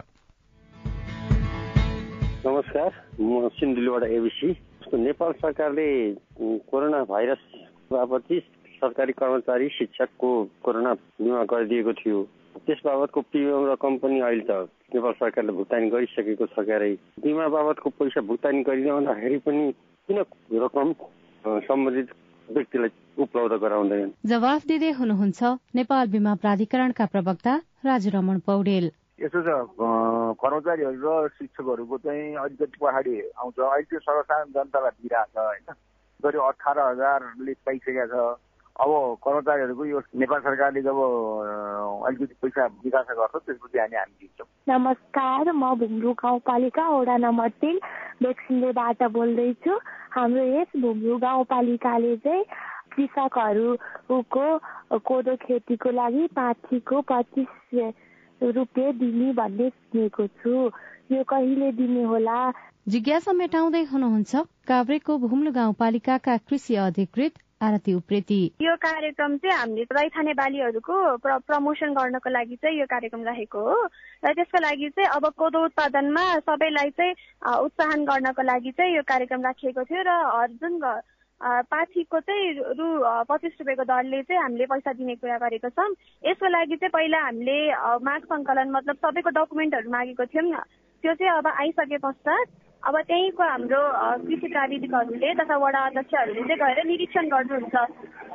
[2.47, 4.51] नमस्कार म सिन्धुलीबाट एबिसी।
[4.95, 5.87] नेपाल सरकारले
[6.69, 7.43] कोरोना भाइरस
[7.93, 8.39] बापति
[8.83, 10.31] सरकारी कर्मचारी शिक्षकको
[10.65, 10.93] कोरोना
[11.23, 12.19] बिमा गरिदिएको थियो।
[12.67, 16.91] त्यस बाबतको प्रिमियम र कम्पनी अहिले त नेपाल सरकारले भुक्तानी गरिसकेको छ क्यारे।
[17.23, 19.65] बिमा बाबतको पैसा भुक्तानी गरिरहँदाखेरि पनि
[20.09, 20.19] किन
[20.63, 20.89] रकम
[21.67, 22.09] सम्बन्धित
[22.49, 22.91] व्यक्तिलाई
[23.23, 24.09] उपलब्ध गराउँदैन?
[24.27, 25.41] जवाफ दिँदै हुनुहुन्छ
[25.79, 27.53] नेपाल बिमा प्राधिकरणका प्रवक्ता
[27.87, 28.87] राजु रमण पौडेल।
[29.23, 29.51] यसो छ
[30.43, 35.67] कर्मचारीहरू र शिक्षकहरूको चाहिँ अलिकति पहाडी आउँछ। अहिले त्यो सर्वसाधारण जनतालाई दिइरहेको छ होइन?
[36.23, 38.17] गरी अठार हजारले पाइसकेको छ
[38.81, 38.91] अब
[39.25, 40.97] कर्मचारीहरूको यो नेपाल सरकारले जब
[42.07, 47.77] अलिकति पैसा निकासा गर्छ त्यसपछि हामी हामी दिन्छौँ नमस्कार म भुम्रु गाउँपालिका वडा नम्बर तिन
[48.23, 49.73] बेक्सिलेबाट बोल्दैछु।
[50.15, 52.45] हाम्रो यस भुम्रु गाउँपालिकाले चाहिँ
[52.97, 54.47] कृषकहरूको
[55.05, 57.53] कोदो खेतीको लागि पाठीको पच्चिस
[58.41, 60.53] रुपियाँ दिने भन्ने सुनेको छु।
[61.13, 62.39] यो कहिले दिने होला?
[62.89, 64.33] जिज्ञासा मेटाउँदै हुनुहुन्छ
[64.69, 70.95] काभ्रेको भुम्लु गाउँपालिकाका कृषि अधिकृत आरती उप्रेती यो कार्यक्रम चाहिँ हामीले रैथाने बालीहरूको
[71.47, 73.77] प्रमोसन गर्नको लागि चाहिँ यो कार्यक्रम राखेको हो।
[74.25, 77.15] र त्यसको लागि चाहिँ अब कोदो उत्पादनमा सबैलाई चाहिँ
[77.63, 80.81] उत्साहन गर्नको लागि चाहिँ यो कार्यक्रम राखिएको थियो र जुन
[81.41, 82.87] पाथीको चाहिँ रु
[83.31, 85.91] पच्चिस रुपियाँको दरले चाहिँ हामीले पैसा दिने कुरा गरेको छौँ।
[86.27, 87.59] यसको लागि चाहिँ पहिला हामीले
[88.03, 90.51] माग सङ्कलन मतलब सबैको डकुमेन्टहरू मागेको थियौँ
[91.03, 92.47] त्यो चाहिँ अब आइसके पश्चात
[92.83, 93.81] अब त्यहीँको हाम्रो
[94.27, 97.75] कृषि प्राविधिकहरूले तथा वडा अध्यक्षहरूले चाहिँ गएर निरीक्षण गर्नुहुन्छ।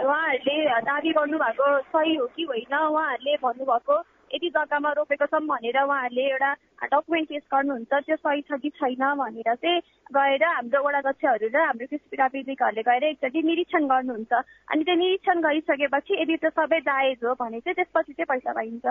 [0.07, 0.55] उहाँहरूले
[0.87, 2.73] दावी गर्नुभएको सही हो कि होइन?
[2.73, 3.95] उहाँहरूले भन्नुभएको
[4.33, 6.51] यति जग्गामा रोपेको छौँ भनेर उहाँहरूले एउटा
[6.95, 9.79] डकुमेन्ट पेस गर्नुहुन्छ त्यो सही छ कि छैन भनेर चाहिँ
[10.15, 14.31] गएर हाम्रो वडा अध्यक्षहरू र हाम्रो कृषि प्राविधिकहरूले गएर एकचोटि निरीक्षण गर्नुहुन्छ।
[14.71, 18.85] अनि त्यो निरीक्षण गरिसकेपछि यदि त्यो सबै जायज हो भने चाहिँ त्यसपछि चाहिँ पैसा पाइन्छ।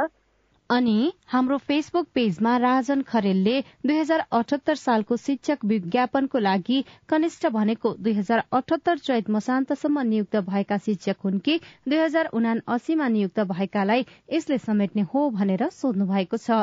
[0.71, 3.53] अनि हाम्रो फेसबुक पेजमा राजन खरेलले
[3.87, 10.37] दुई हजार अठहत्तर सालको शिक्षक विज्ञापनको लागि कनिष्ठ भनेको दुई हजार अठहत्तर चैत मसान्तसम्म नियुक्त
[10.49, 16.07] भएका शिक्षक हुन् कि दुई हजार उना अस्सीमा नियुक्त भएकालाई यसले समेट्ने हो भनेर सोध्नु
[16.09, 16.59] भएको छ।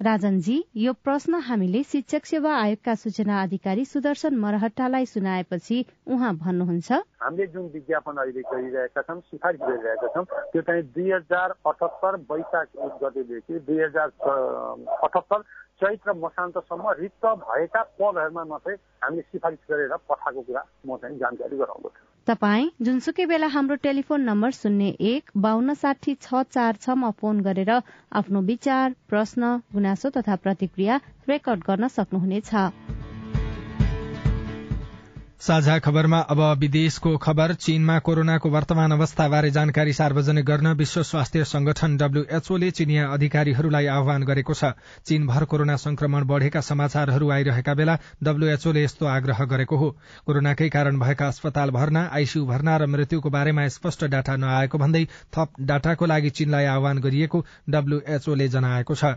[0.00, 7.46] राजनजी यो प्रश्न हामीले शिक्षक सेवा आयोगका सूचना अधिकारी सुदर्शन मरहट्टालाई सुनाएपछि उहाँ भन्नुहुन्छ। हामीले
[7.54, 12.92] जुन विज्ञापन अहिले गरिरहेका छौँ सिफारिस गरिरहेका छौँ त्यो चाहिँ दुई हजार अठहत्तर वैशाख एक
[13.04, 14.08] गतेदेखि दुई हजार
[15.06, 15.40] अठहत्तर
[15.78, 22.13] चैत्र मसान्तसम्म रिक्त भएका पदहरूमा मात्रै हामीले सिफारिस गरेर पठाएको कुरा म चाहिँ जानकारी गराउँदछु।
[22.28, 27.72] तपाई जुनसुकै बेला हाम्रो टेलिफोन नम्बर शून्य एक बान्न साठी छ चार छमा फोन गरेर
[28.20, 32.54] आफ्नो विचार प्रश्न गुनासो तथा प्रतिक्रिया रेकर्ड गर्न सक्नुहुनेछ।
[35.40, 41.96] साझा खबरमा अब विदेशको खबर। चीनमा कोरोनाको वर्तमान अवस्थाबारे जानकारी सार्वजनिक गर्न विश्व स्वास्थ्य संगठन
[41.96, 44.72] डब्ल्यूएचओले चीनिया अधिकारीहरूलाई आह्वान गरेको छ।
[45.04, 49.90] चीनभर कोरोना संक्रमण बढ़ेका समाचारहरू आइरहेका बेला डब्ल्यूएचओले यस्तो आग्रह गरेको हो।
[50.26, 55.04] कोरोनाकै कारण भएका अस्पताल भर्ना आईसीयू भर्ना र मृत्युको बारेमा स्पष्ट डाटा नआएको भन्दै
[55.36, 59.14] थप डाटाको लागि चीनलाई आह्वान गरिएको डब्ल्यूएचओले जनाएको छ।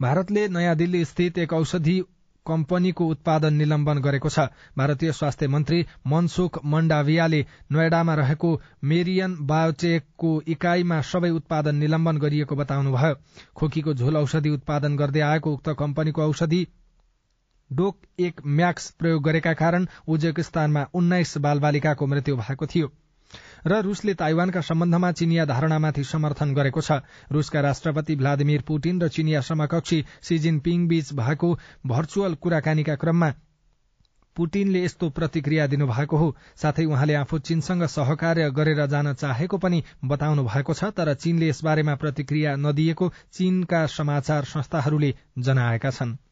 [0.00, 2.00] भारतले नयाँ दिल्ली स्थित एक औषधि
[2.46, 4.46] कम्पनीको उत्पादन निलम्बन गरेको छ।
[4.78, 7.40] भारतीय स्वास्थ्य मन्त्री मनसुख मण्डावियाले
[7.72, 8.50] नोएडामा रहेको
[8.84, 13.14] मेरियन बायोटेकको इकाईमा सबै उत्पादन निलम्बन गरिएको बताउनुभयो।
[13.56, 16.66] खोकीको झोल औषधि उत्पादन गर्दै आएको उक्त कम्पनीको औषधि
[17.70, 22.92] डोक एक म्याक्स प्रयोग गरेका कारण उज्वेकिस्तानमा उन्नाइस बालबालिकाको मृत्यु भएको थियो।
[23.66, 27.00] र रूसले ताइवानका सम्बन्धमा चिनिया धारणामाथि समर्थन गरेको छ।
[27.32, 31.52] रूसका राष्ट्रपति भ्लादिमिर पुटिन र चिनिया समकक्षी सी जिनपिङ बीच भएको
[31.86, 33.32] भर्चुअल कुराकानीका क्रममा
[34.36, 40.44] पुटिनले यस्तो प्रतिक्रिया दिनुभएको हो। साथै उहाँले आफू चीनसँग सहकार्य गरेर जान चाहेको पनि बताउनु
[40.44, 46.23] भएको छ तर चीनले यसबारेमा प्रतिक्रिया नदिएको चीनका समाचार संस्थाहरूले जनाएका छनृ।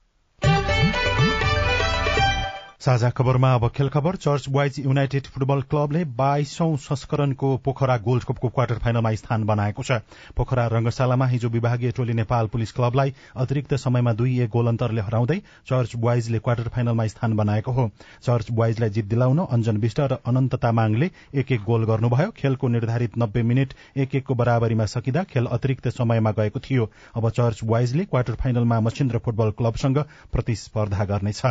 [2.82, 8.48] साझा खबरमा अब खेल खबर। चर्च बोइज युनाइटेड फुटबल क्लबले बाइसौं संस्करणको पोखरा गोल्ड कपको
[8.48, 9.98] क्वार्टर फाइनलमा स्थान बनाएको छ।
[10.36, 15.38] पोखरा रंगशालामा हिजो विभागीय टोली नेपाल पुलिस क्लबलाई अतिरिक्त समयमा दुई एक गोल अन्तरले हराउँदै
[15.68, 17.88] चर्च बोइजले क्वार्टर फाइनलमा स्थान बनाएको हो।
[18.22, 23.18] चर्च बोइजलाई जित दिलाउन अञ्जन विष्ट र अनन्त तामाङले एक एक गोल गर्नुभयो। खेलको निर्धारित
[23.18, 28.42] नब्बे मिनट एक एकको बराबरीमा सकिँदा खेल अतिरिक्त समयमा गएको थियो। अब चर्च बोइजले क्वार्टर
[28.42, 31.42] फाइनलमा मसिन्द्र फुटबल क्लबसँग प्रतिस्पर्धा गर्नेछ।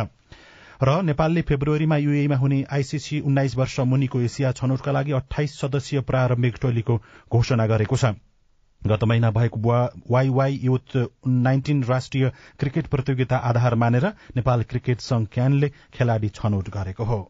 [0.82, 6.56] र नेपालले फेब्रुअरीमा युएमा हुने आईसीसी उन्नाइस वर्ष मुनिको एसिया छनौटका लागि अठाइस सदस्यीय प्रारम्भिक
[6.62, 6.96] टोलीको
[7.32, 8.14] घोषणा गरेको छ।
[8.82, 9.58] गत महिना भएको
[10.10, 10.96] वाईवाई युथ
[11.44, 17.20] नाइन्टिन राष्ट्रिय क्रिकेट प्रतियोगिता आधार मानेर नेपाल क्रिकेट संघ क्यानले खेलाड़ी छनौट गरेको हो।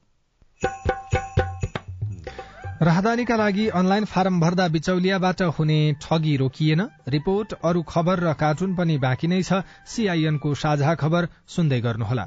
[2.83, 8.99] राहदानीका लागि अनलाइन फारम भर्दा बिचौलियाबाट हुने ठगी रोकिएन। रिपोर्ट अरू खबर र कार्टुन पनि
[8.99, 12.27] बाँकी नै छ। सीआईएनको साझा खबर सुन्दै गर्नुहोला।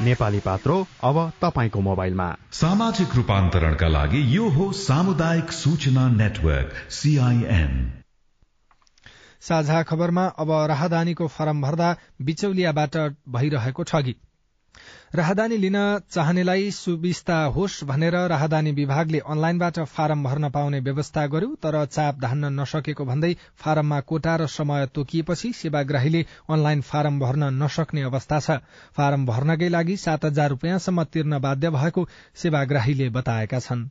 [0.00, 7.92] नेपाली पात्रो अब तपाईँको मोबाइलमा। सामाजिक रूपान्तरणका लागि यो हो सामुदायिक सूचना नेटवर्क सीआईएन
[9.40, 12.96] साझा खबरमा अब राहदानीको फारम भर्दा बिचौलियाबाट
[13.28, 14.14] भइरहेको ठगी।
[15.14, 15.76] राहदानी लिन
[16.10, 22.52] चाहनेलाई सुविस्ता होस् भनेर राहदानी विभागले अनलाइनबाट फारम भर्न पाउने व्यवस्था गर्यो तर चाप धान्न
[22.60, 28.56] नसकेको भन्दै फारममा कोटा र समय तोकिएपछि सेवाग्राहीले अनलाइन फारम भर्न नसक्ने अवस्था छ।
[28.96, 32.08] फारम भर्नकै लागि सात हजार रूपियाँसम्म तिर्न बाध्य भएको
[32.42, 33.84] सेवाग्राहीले बताएका छन्।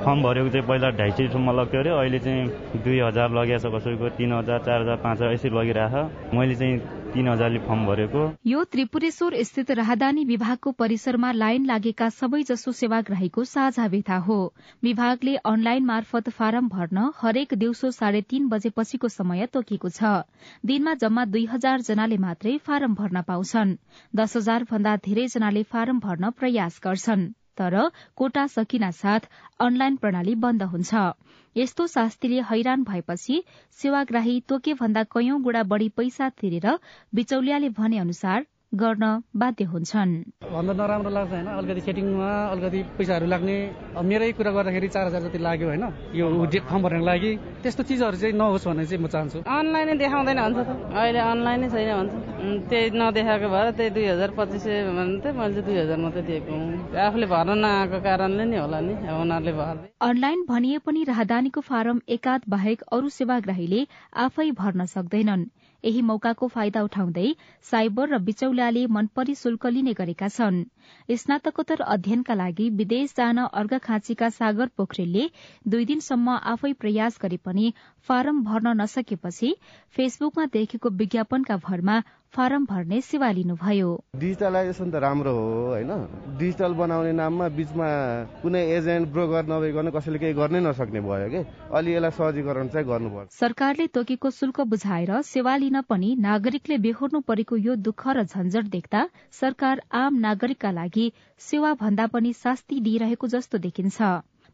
[0.00, 4.08] फर्म भरेको चाहिँ पहिला ढाई सयसम्म लग्थ्यो अरे अहिले चाहिँ दुई हजार लगेको छ कसैको
[4.14, 6.76] तिन हजार चार हजार पाँच हजार यसरी लगिरहेको मैले चाहिँ
[7.18, 13.86] तीन हजारले फर्म भरेको। यो त्रिपुरेश्वर स्थित राहदानी विभागको परिसरमा लाइन लागेका सबैजसो सेवाग्राहीको साझा
[13.86, 14.36] व्यथा हो।
[14.82, 20.12] विभागले अनलाइन मार्फत फारम भर्न हरेक दिउँसो साढे तीन बजेपछिको समय तोकेको छ।
[20.64, 23.76] दिनमा जम्मा दुई हजार जनाले मात्रै फारम भर्न पाउँछन्।
[24.14, 27.28] दस हजार भन्दा धेरै जनाले फारम भर्न प्रयास गर्छन्।
[27.58, 27.78] तर
[28.16, 29.28] कोटा सकिना साथ
[29.60, 31.06] अनलाइन प्रणाली बन्द हुन्छ।
[31.56, 33.42] यस्तो शास्त्रीले हैरान भएपछि
[33.78, 36.78] सेवाग्राही तोके भन्दा कैयौं गुणा बढ़ी पैसा तिरेर
[37.14, 40.10] बिचौलियाले भने अनुसार गर्न बाध्य हुन्छन्।
[40.44, 43.56] भन्दा नराम्रो लाग्छ होइन अलिकति सेटिङमा अलिकति पैसाहरू लाग्ने।
[44.04, 46.26] मेरै कुरा गर्दाखेरि चार हजार जति लाग्यो होइन यो
[46.68, 47.30] फर्म भर्नको लागि
[47.64, 51.88] त्यस्तो चिजहरू चाहिँ नहोस् भन्ने चाहिँ म चाहन्छु। अनलाइनै देखाउँदैन भन्छ त। अहिले अनलाइनै छैन
[51.96, 52.12] भन्छ।
[52.68, 56.54] त्यही नदेखाएको भएर त्यही दुई हजार पच्चिस सय भन्थ्यो मैले चाहिँ दुई हजार मात्रै दिएको
[57.00, 62.40] आफूले भर्न नआएको कारणले नि होला नि उनीहरूले भर्दै। अनलाइन भनिए पनि राहदानीको फारम एकाध
[62.48, 63.80] बाहेक अरू सेवाग्राहीले
[64.24, 65.48] आफै भर्न सक्दैनन्।
[65.84, 67.26] यही मौकाको फाइदा उठाउँदै
[67.64, 70.62] साइबर र बिचौलाले मनपरी शुल्क लिने गरेका छन्।
[71.16, 75.24] स्नातकोत्तर अध्ययनका लागि विदेश जान अर्घखाँचीका सागर पोखरेलले
[75.68, 77.72] दुई दिनसम्म आफै प्रयास गरे पनि
[78.08, 79.54] फारम भर्न नसकेपछि
[79.96, 82.00] फेसबुकमा देखेको विज्ञापनका भरमा
[82.34, 85.92] फारम भर्ने सेवा लिनुभयो। डिजिटलाइजेसन त राम्रो हो होइन?
[86.38, 87.86] डिजिटल बनाउने नाममा बीचमा
[88.42, 91.40] कुनै एजेन्ट ब्रोकर नभइकन कसैले केही गर्नै नसक्ने भयो कि?
[91.72, 97.56] अलि यसलाई सहजीकरण चाहिँ गर्नुपर्छ। सरकारले तोकेको शुल्क बुझाएर सेवा लिन पनि नागरिकले बेहोर्नु परेको
[97.56, 99.08] यो दुःख र झन्झट देख्दा
[99.40, 101.06] सरकार आम नागरिकका लागि
[101.40, 103.98] सेवा भन्दा पनि शास्ति दिइरहेको जस्तो देखिन्छ।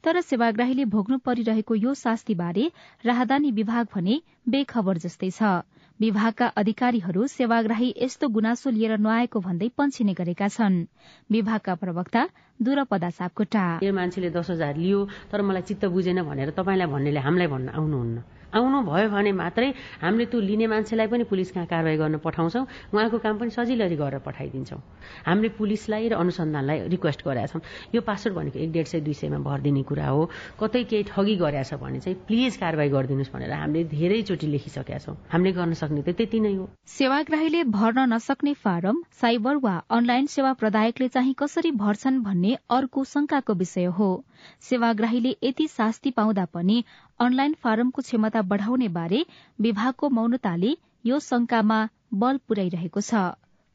[0.04, 2.64] तर सेवाग्राहीले भोग्नु परिरहेको यो शास्तिबारे
[3.04, 5.52] राहदानी विभाग भने बेखबर जस्तै छ।
[6.00, 10.76] विभागका अधिकारीहरू सेवाग्राही यस्तो गुनासो लिएर नआएको भन्दै पन्छिने गरेका छन्।
[11.30, 12.22] विभागका प्रवक्ता
[12.60, 17.68] दुरपदा सापकोटा। मान्छेले दस हजार लियो तर मलाई चित्त बुझेन भनेर तपाईँलाई भन्नेले हामीलाई भन्न
[17.78, 18.16] आउनुहुन्न।
[18.54, 19.68] आउनु भयो भने मात्रै
[20.02, 22.64] हामीले त्यो लिने मान्छेलाई पनि पुलिस कहाँ कारवाही गर्न पठाउँछौँ।
[22.94, 24.80] उहाँको काम पनि सजिलै गरेर पठाइदिन्छौँ।
[25.26, 27.62] हामीले पुलिसलाई र अनुसन्धानलाई रिक्वेस्ट गरेका छौँ।
[27.94, 30.22] यो पासवर्ड भनेको एक डेढ सय दुई सयमा भरिदिने कुरा हो।
[30.60, 35.52] कतै केही ठगी गरेछ भने चाहिँ प्लिज कारवाही गरिदिनुहोस् भनेर हामीले धेरैचोटि लेखिसकेका छौँ। हामीले
[35.52, 41.08] गर्न सक्ने त त्यति नै हो। सेवाग्राहीले भर्न नसक्ने फारम साइबर वा अनलाइन सेवा प्रदायकले
[41.08, 44.10] चाहिँ कसरी भर्छन् भन्ने अर्को शंकाको विषय हो।
[44.60, 46.84] सेवाग्राहीले यति शास्ति पाउँदा पनि
[47.20, 49.24] अनलाइन फारमको क्षमता बढ़ाउने बारे
[49.58, 51.80] विभागको मौनताले यो शंकामा
[52.22, 53.24] बल पुर्याइरहेको छ।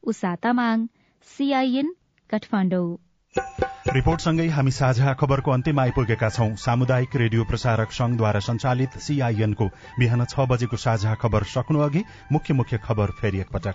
[0.02, 0.88] उषा तामाङ
[1.28, 1.94] सीआईएन
[2.30, 2.88] काठमाडौँ।
[3.32, 9.66] रिपोर्टसँगै हामी साझा खबरको अन्त्यमा आइपुगेका छौं। सामुदायिक रेडियो प्रसारक संघद्वारा संचालित सीआईएनको
[9.98, 13.74] बिहान छ बजेको साझा खबर सक्नु अघि मुख्य मुख्य खबर फेरि एकपटक।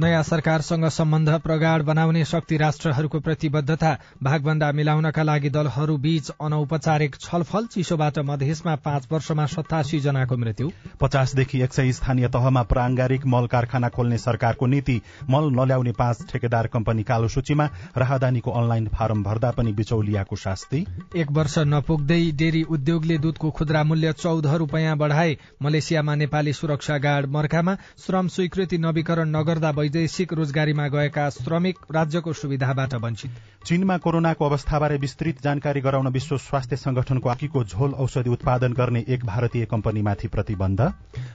[0.00, 3.92] नयाँ सरकारसँग सम्बन्ध प्रगाढ़ बनाउने शक्ति राष्ट्रहरूको प्रतिबद्धता
[4.22, 11.62] भागभन्दा मिलाउनका लागि दलहरू बीच अनौपचारिक छलफल चिसोबाट मधेसमा पाँच वर्षमा सतासी जनाको मृत्यु। पचासदेखि
[11.62, 17.02] एक सय स्थानीय तहमा प्रांगारिक मल कारखाना खोल्ने सरकारको नीति मल नल्याउने पाँच ठेकेदार कम्पनी
[17.02, 20.84] कालो सूचीमा राहदानीको अनलाइन फारम भर्दा पनि बिचौलियाको शास्ति।
[21.16, 27.30] एक वर्ष नपुग्दै डेरी उद्योगले दूधको खुद्रा मूल्य चौध रूपियाँ बढ़ाए। मलेसियामा नेपाली सुरक्षा गार्ड
[27.30, 33.30] मर्कामा श्रम स्वीकृति नवीकरण नगर्दा वैदेशिक रोजगारीमा गएका श्रमिक राज्यको सुविधाबाट वञ्चित।
[33.66, 39.24] चीनमा कोरोनाको अवस्थाबारे विस्तृत जानकारी गराउन विश्व स्वास्थ्य संगठनको आकीको झोल औषधि उत्पादन गर्ने एक
[39.26, 40.80] भारतीय कम्पनीमाथि प्रतिबन्ध।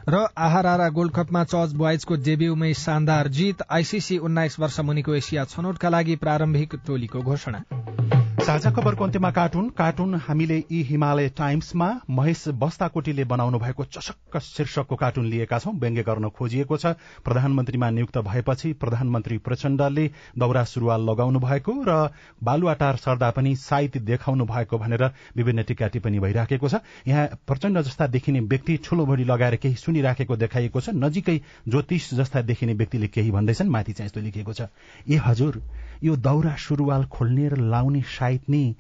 [0.10, 5.90] र आहारा गोल्ड कपमा चर्च बोइजको डेब्यूमै शानदार जीत आईसीसी उन्नाइस वर्ष मुनिको एसिया छनौटका
[5.90, 13.24] लागि प्रारम्भिक टोलीको घोषणा। साझा खबरको अन्त्यमा कार्टुन। कार्टुन हामीले यी हिमालय टाइम्समा महेश बस्ताकोटीले
[13.24, 16.86] बनाउनु भएको चसक्क शीर्षकको कार्टुन लिएका छौं। व्यङ्ग्य गर्न खोजिएको छ।
[17.22, 22.10] प्रधानमन्त्रीमा नियुक्त भएपछि प्रधानमन्त्री प्रचण्डले दौरा सुरुवाल लगाउनु भएको र
[22.44, 25.04] बालुवाटार सर्दा पनि साइत देखाउनु भएको भनेर
[25.38, 30.36] विभिन्न टिका टिप्पणी भइराखेको छ। यहाँ प्रचण्ड जस्ता देखिने व्यक्ति ठूलो भोडी लगाएर केही सुनिराखेको
[30.36, 31.38] देखाइएको छ। नजिकै
[31.70, 34.62] ज्योतिष जस्ता देखिने व्यक्तिले केही भन्दैछन्। माथि चाहिँ यस्तो लेखिएको छ।
[35.06, 35.62] ए हजुर
[36.04, 38.76] यो दौरा सुरुवाल खोल्ने र लाउने साइत नै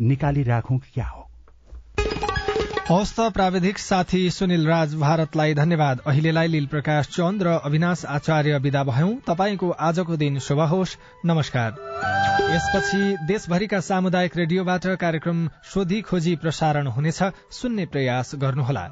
[0.00, 1.24] निकाली राखौं क्या हो?
[2.90, 8.58] हवस् त प्राविधिक साथी सुनिल राज भारतलाई धन्यवाद। अहिलेलाई लील प्रकाश चन्द र अविनाश आचार्य
[8.58, 11.70] विदा भयौं। तपाईँको आजको दिन शुभ होस्। नमस्कार।
[12.54, 18.88] यसपछि देशभरिका सामुदायिक रेडियोबाट कार्यक्रम सोधी खोजी प्रसारण हुनेछ। सुन्ने प्रयास गर्नुहोला।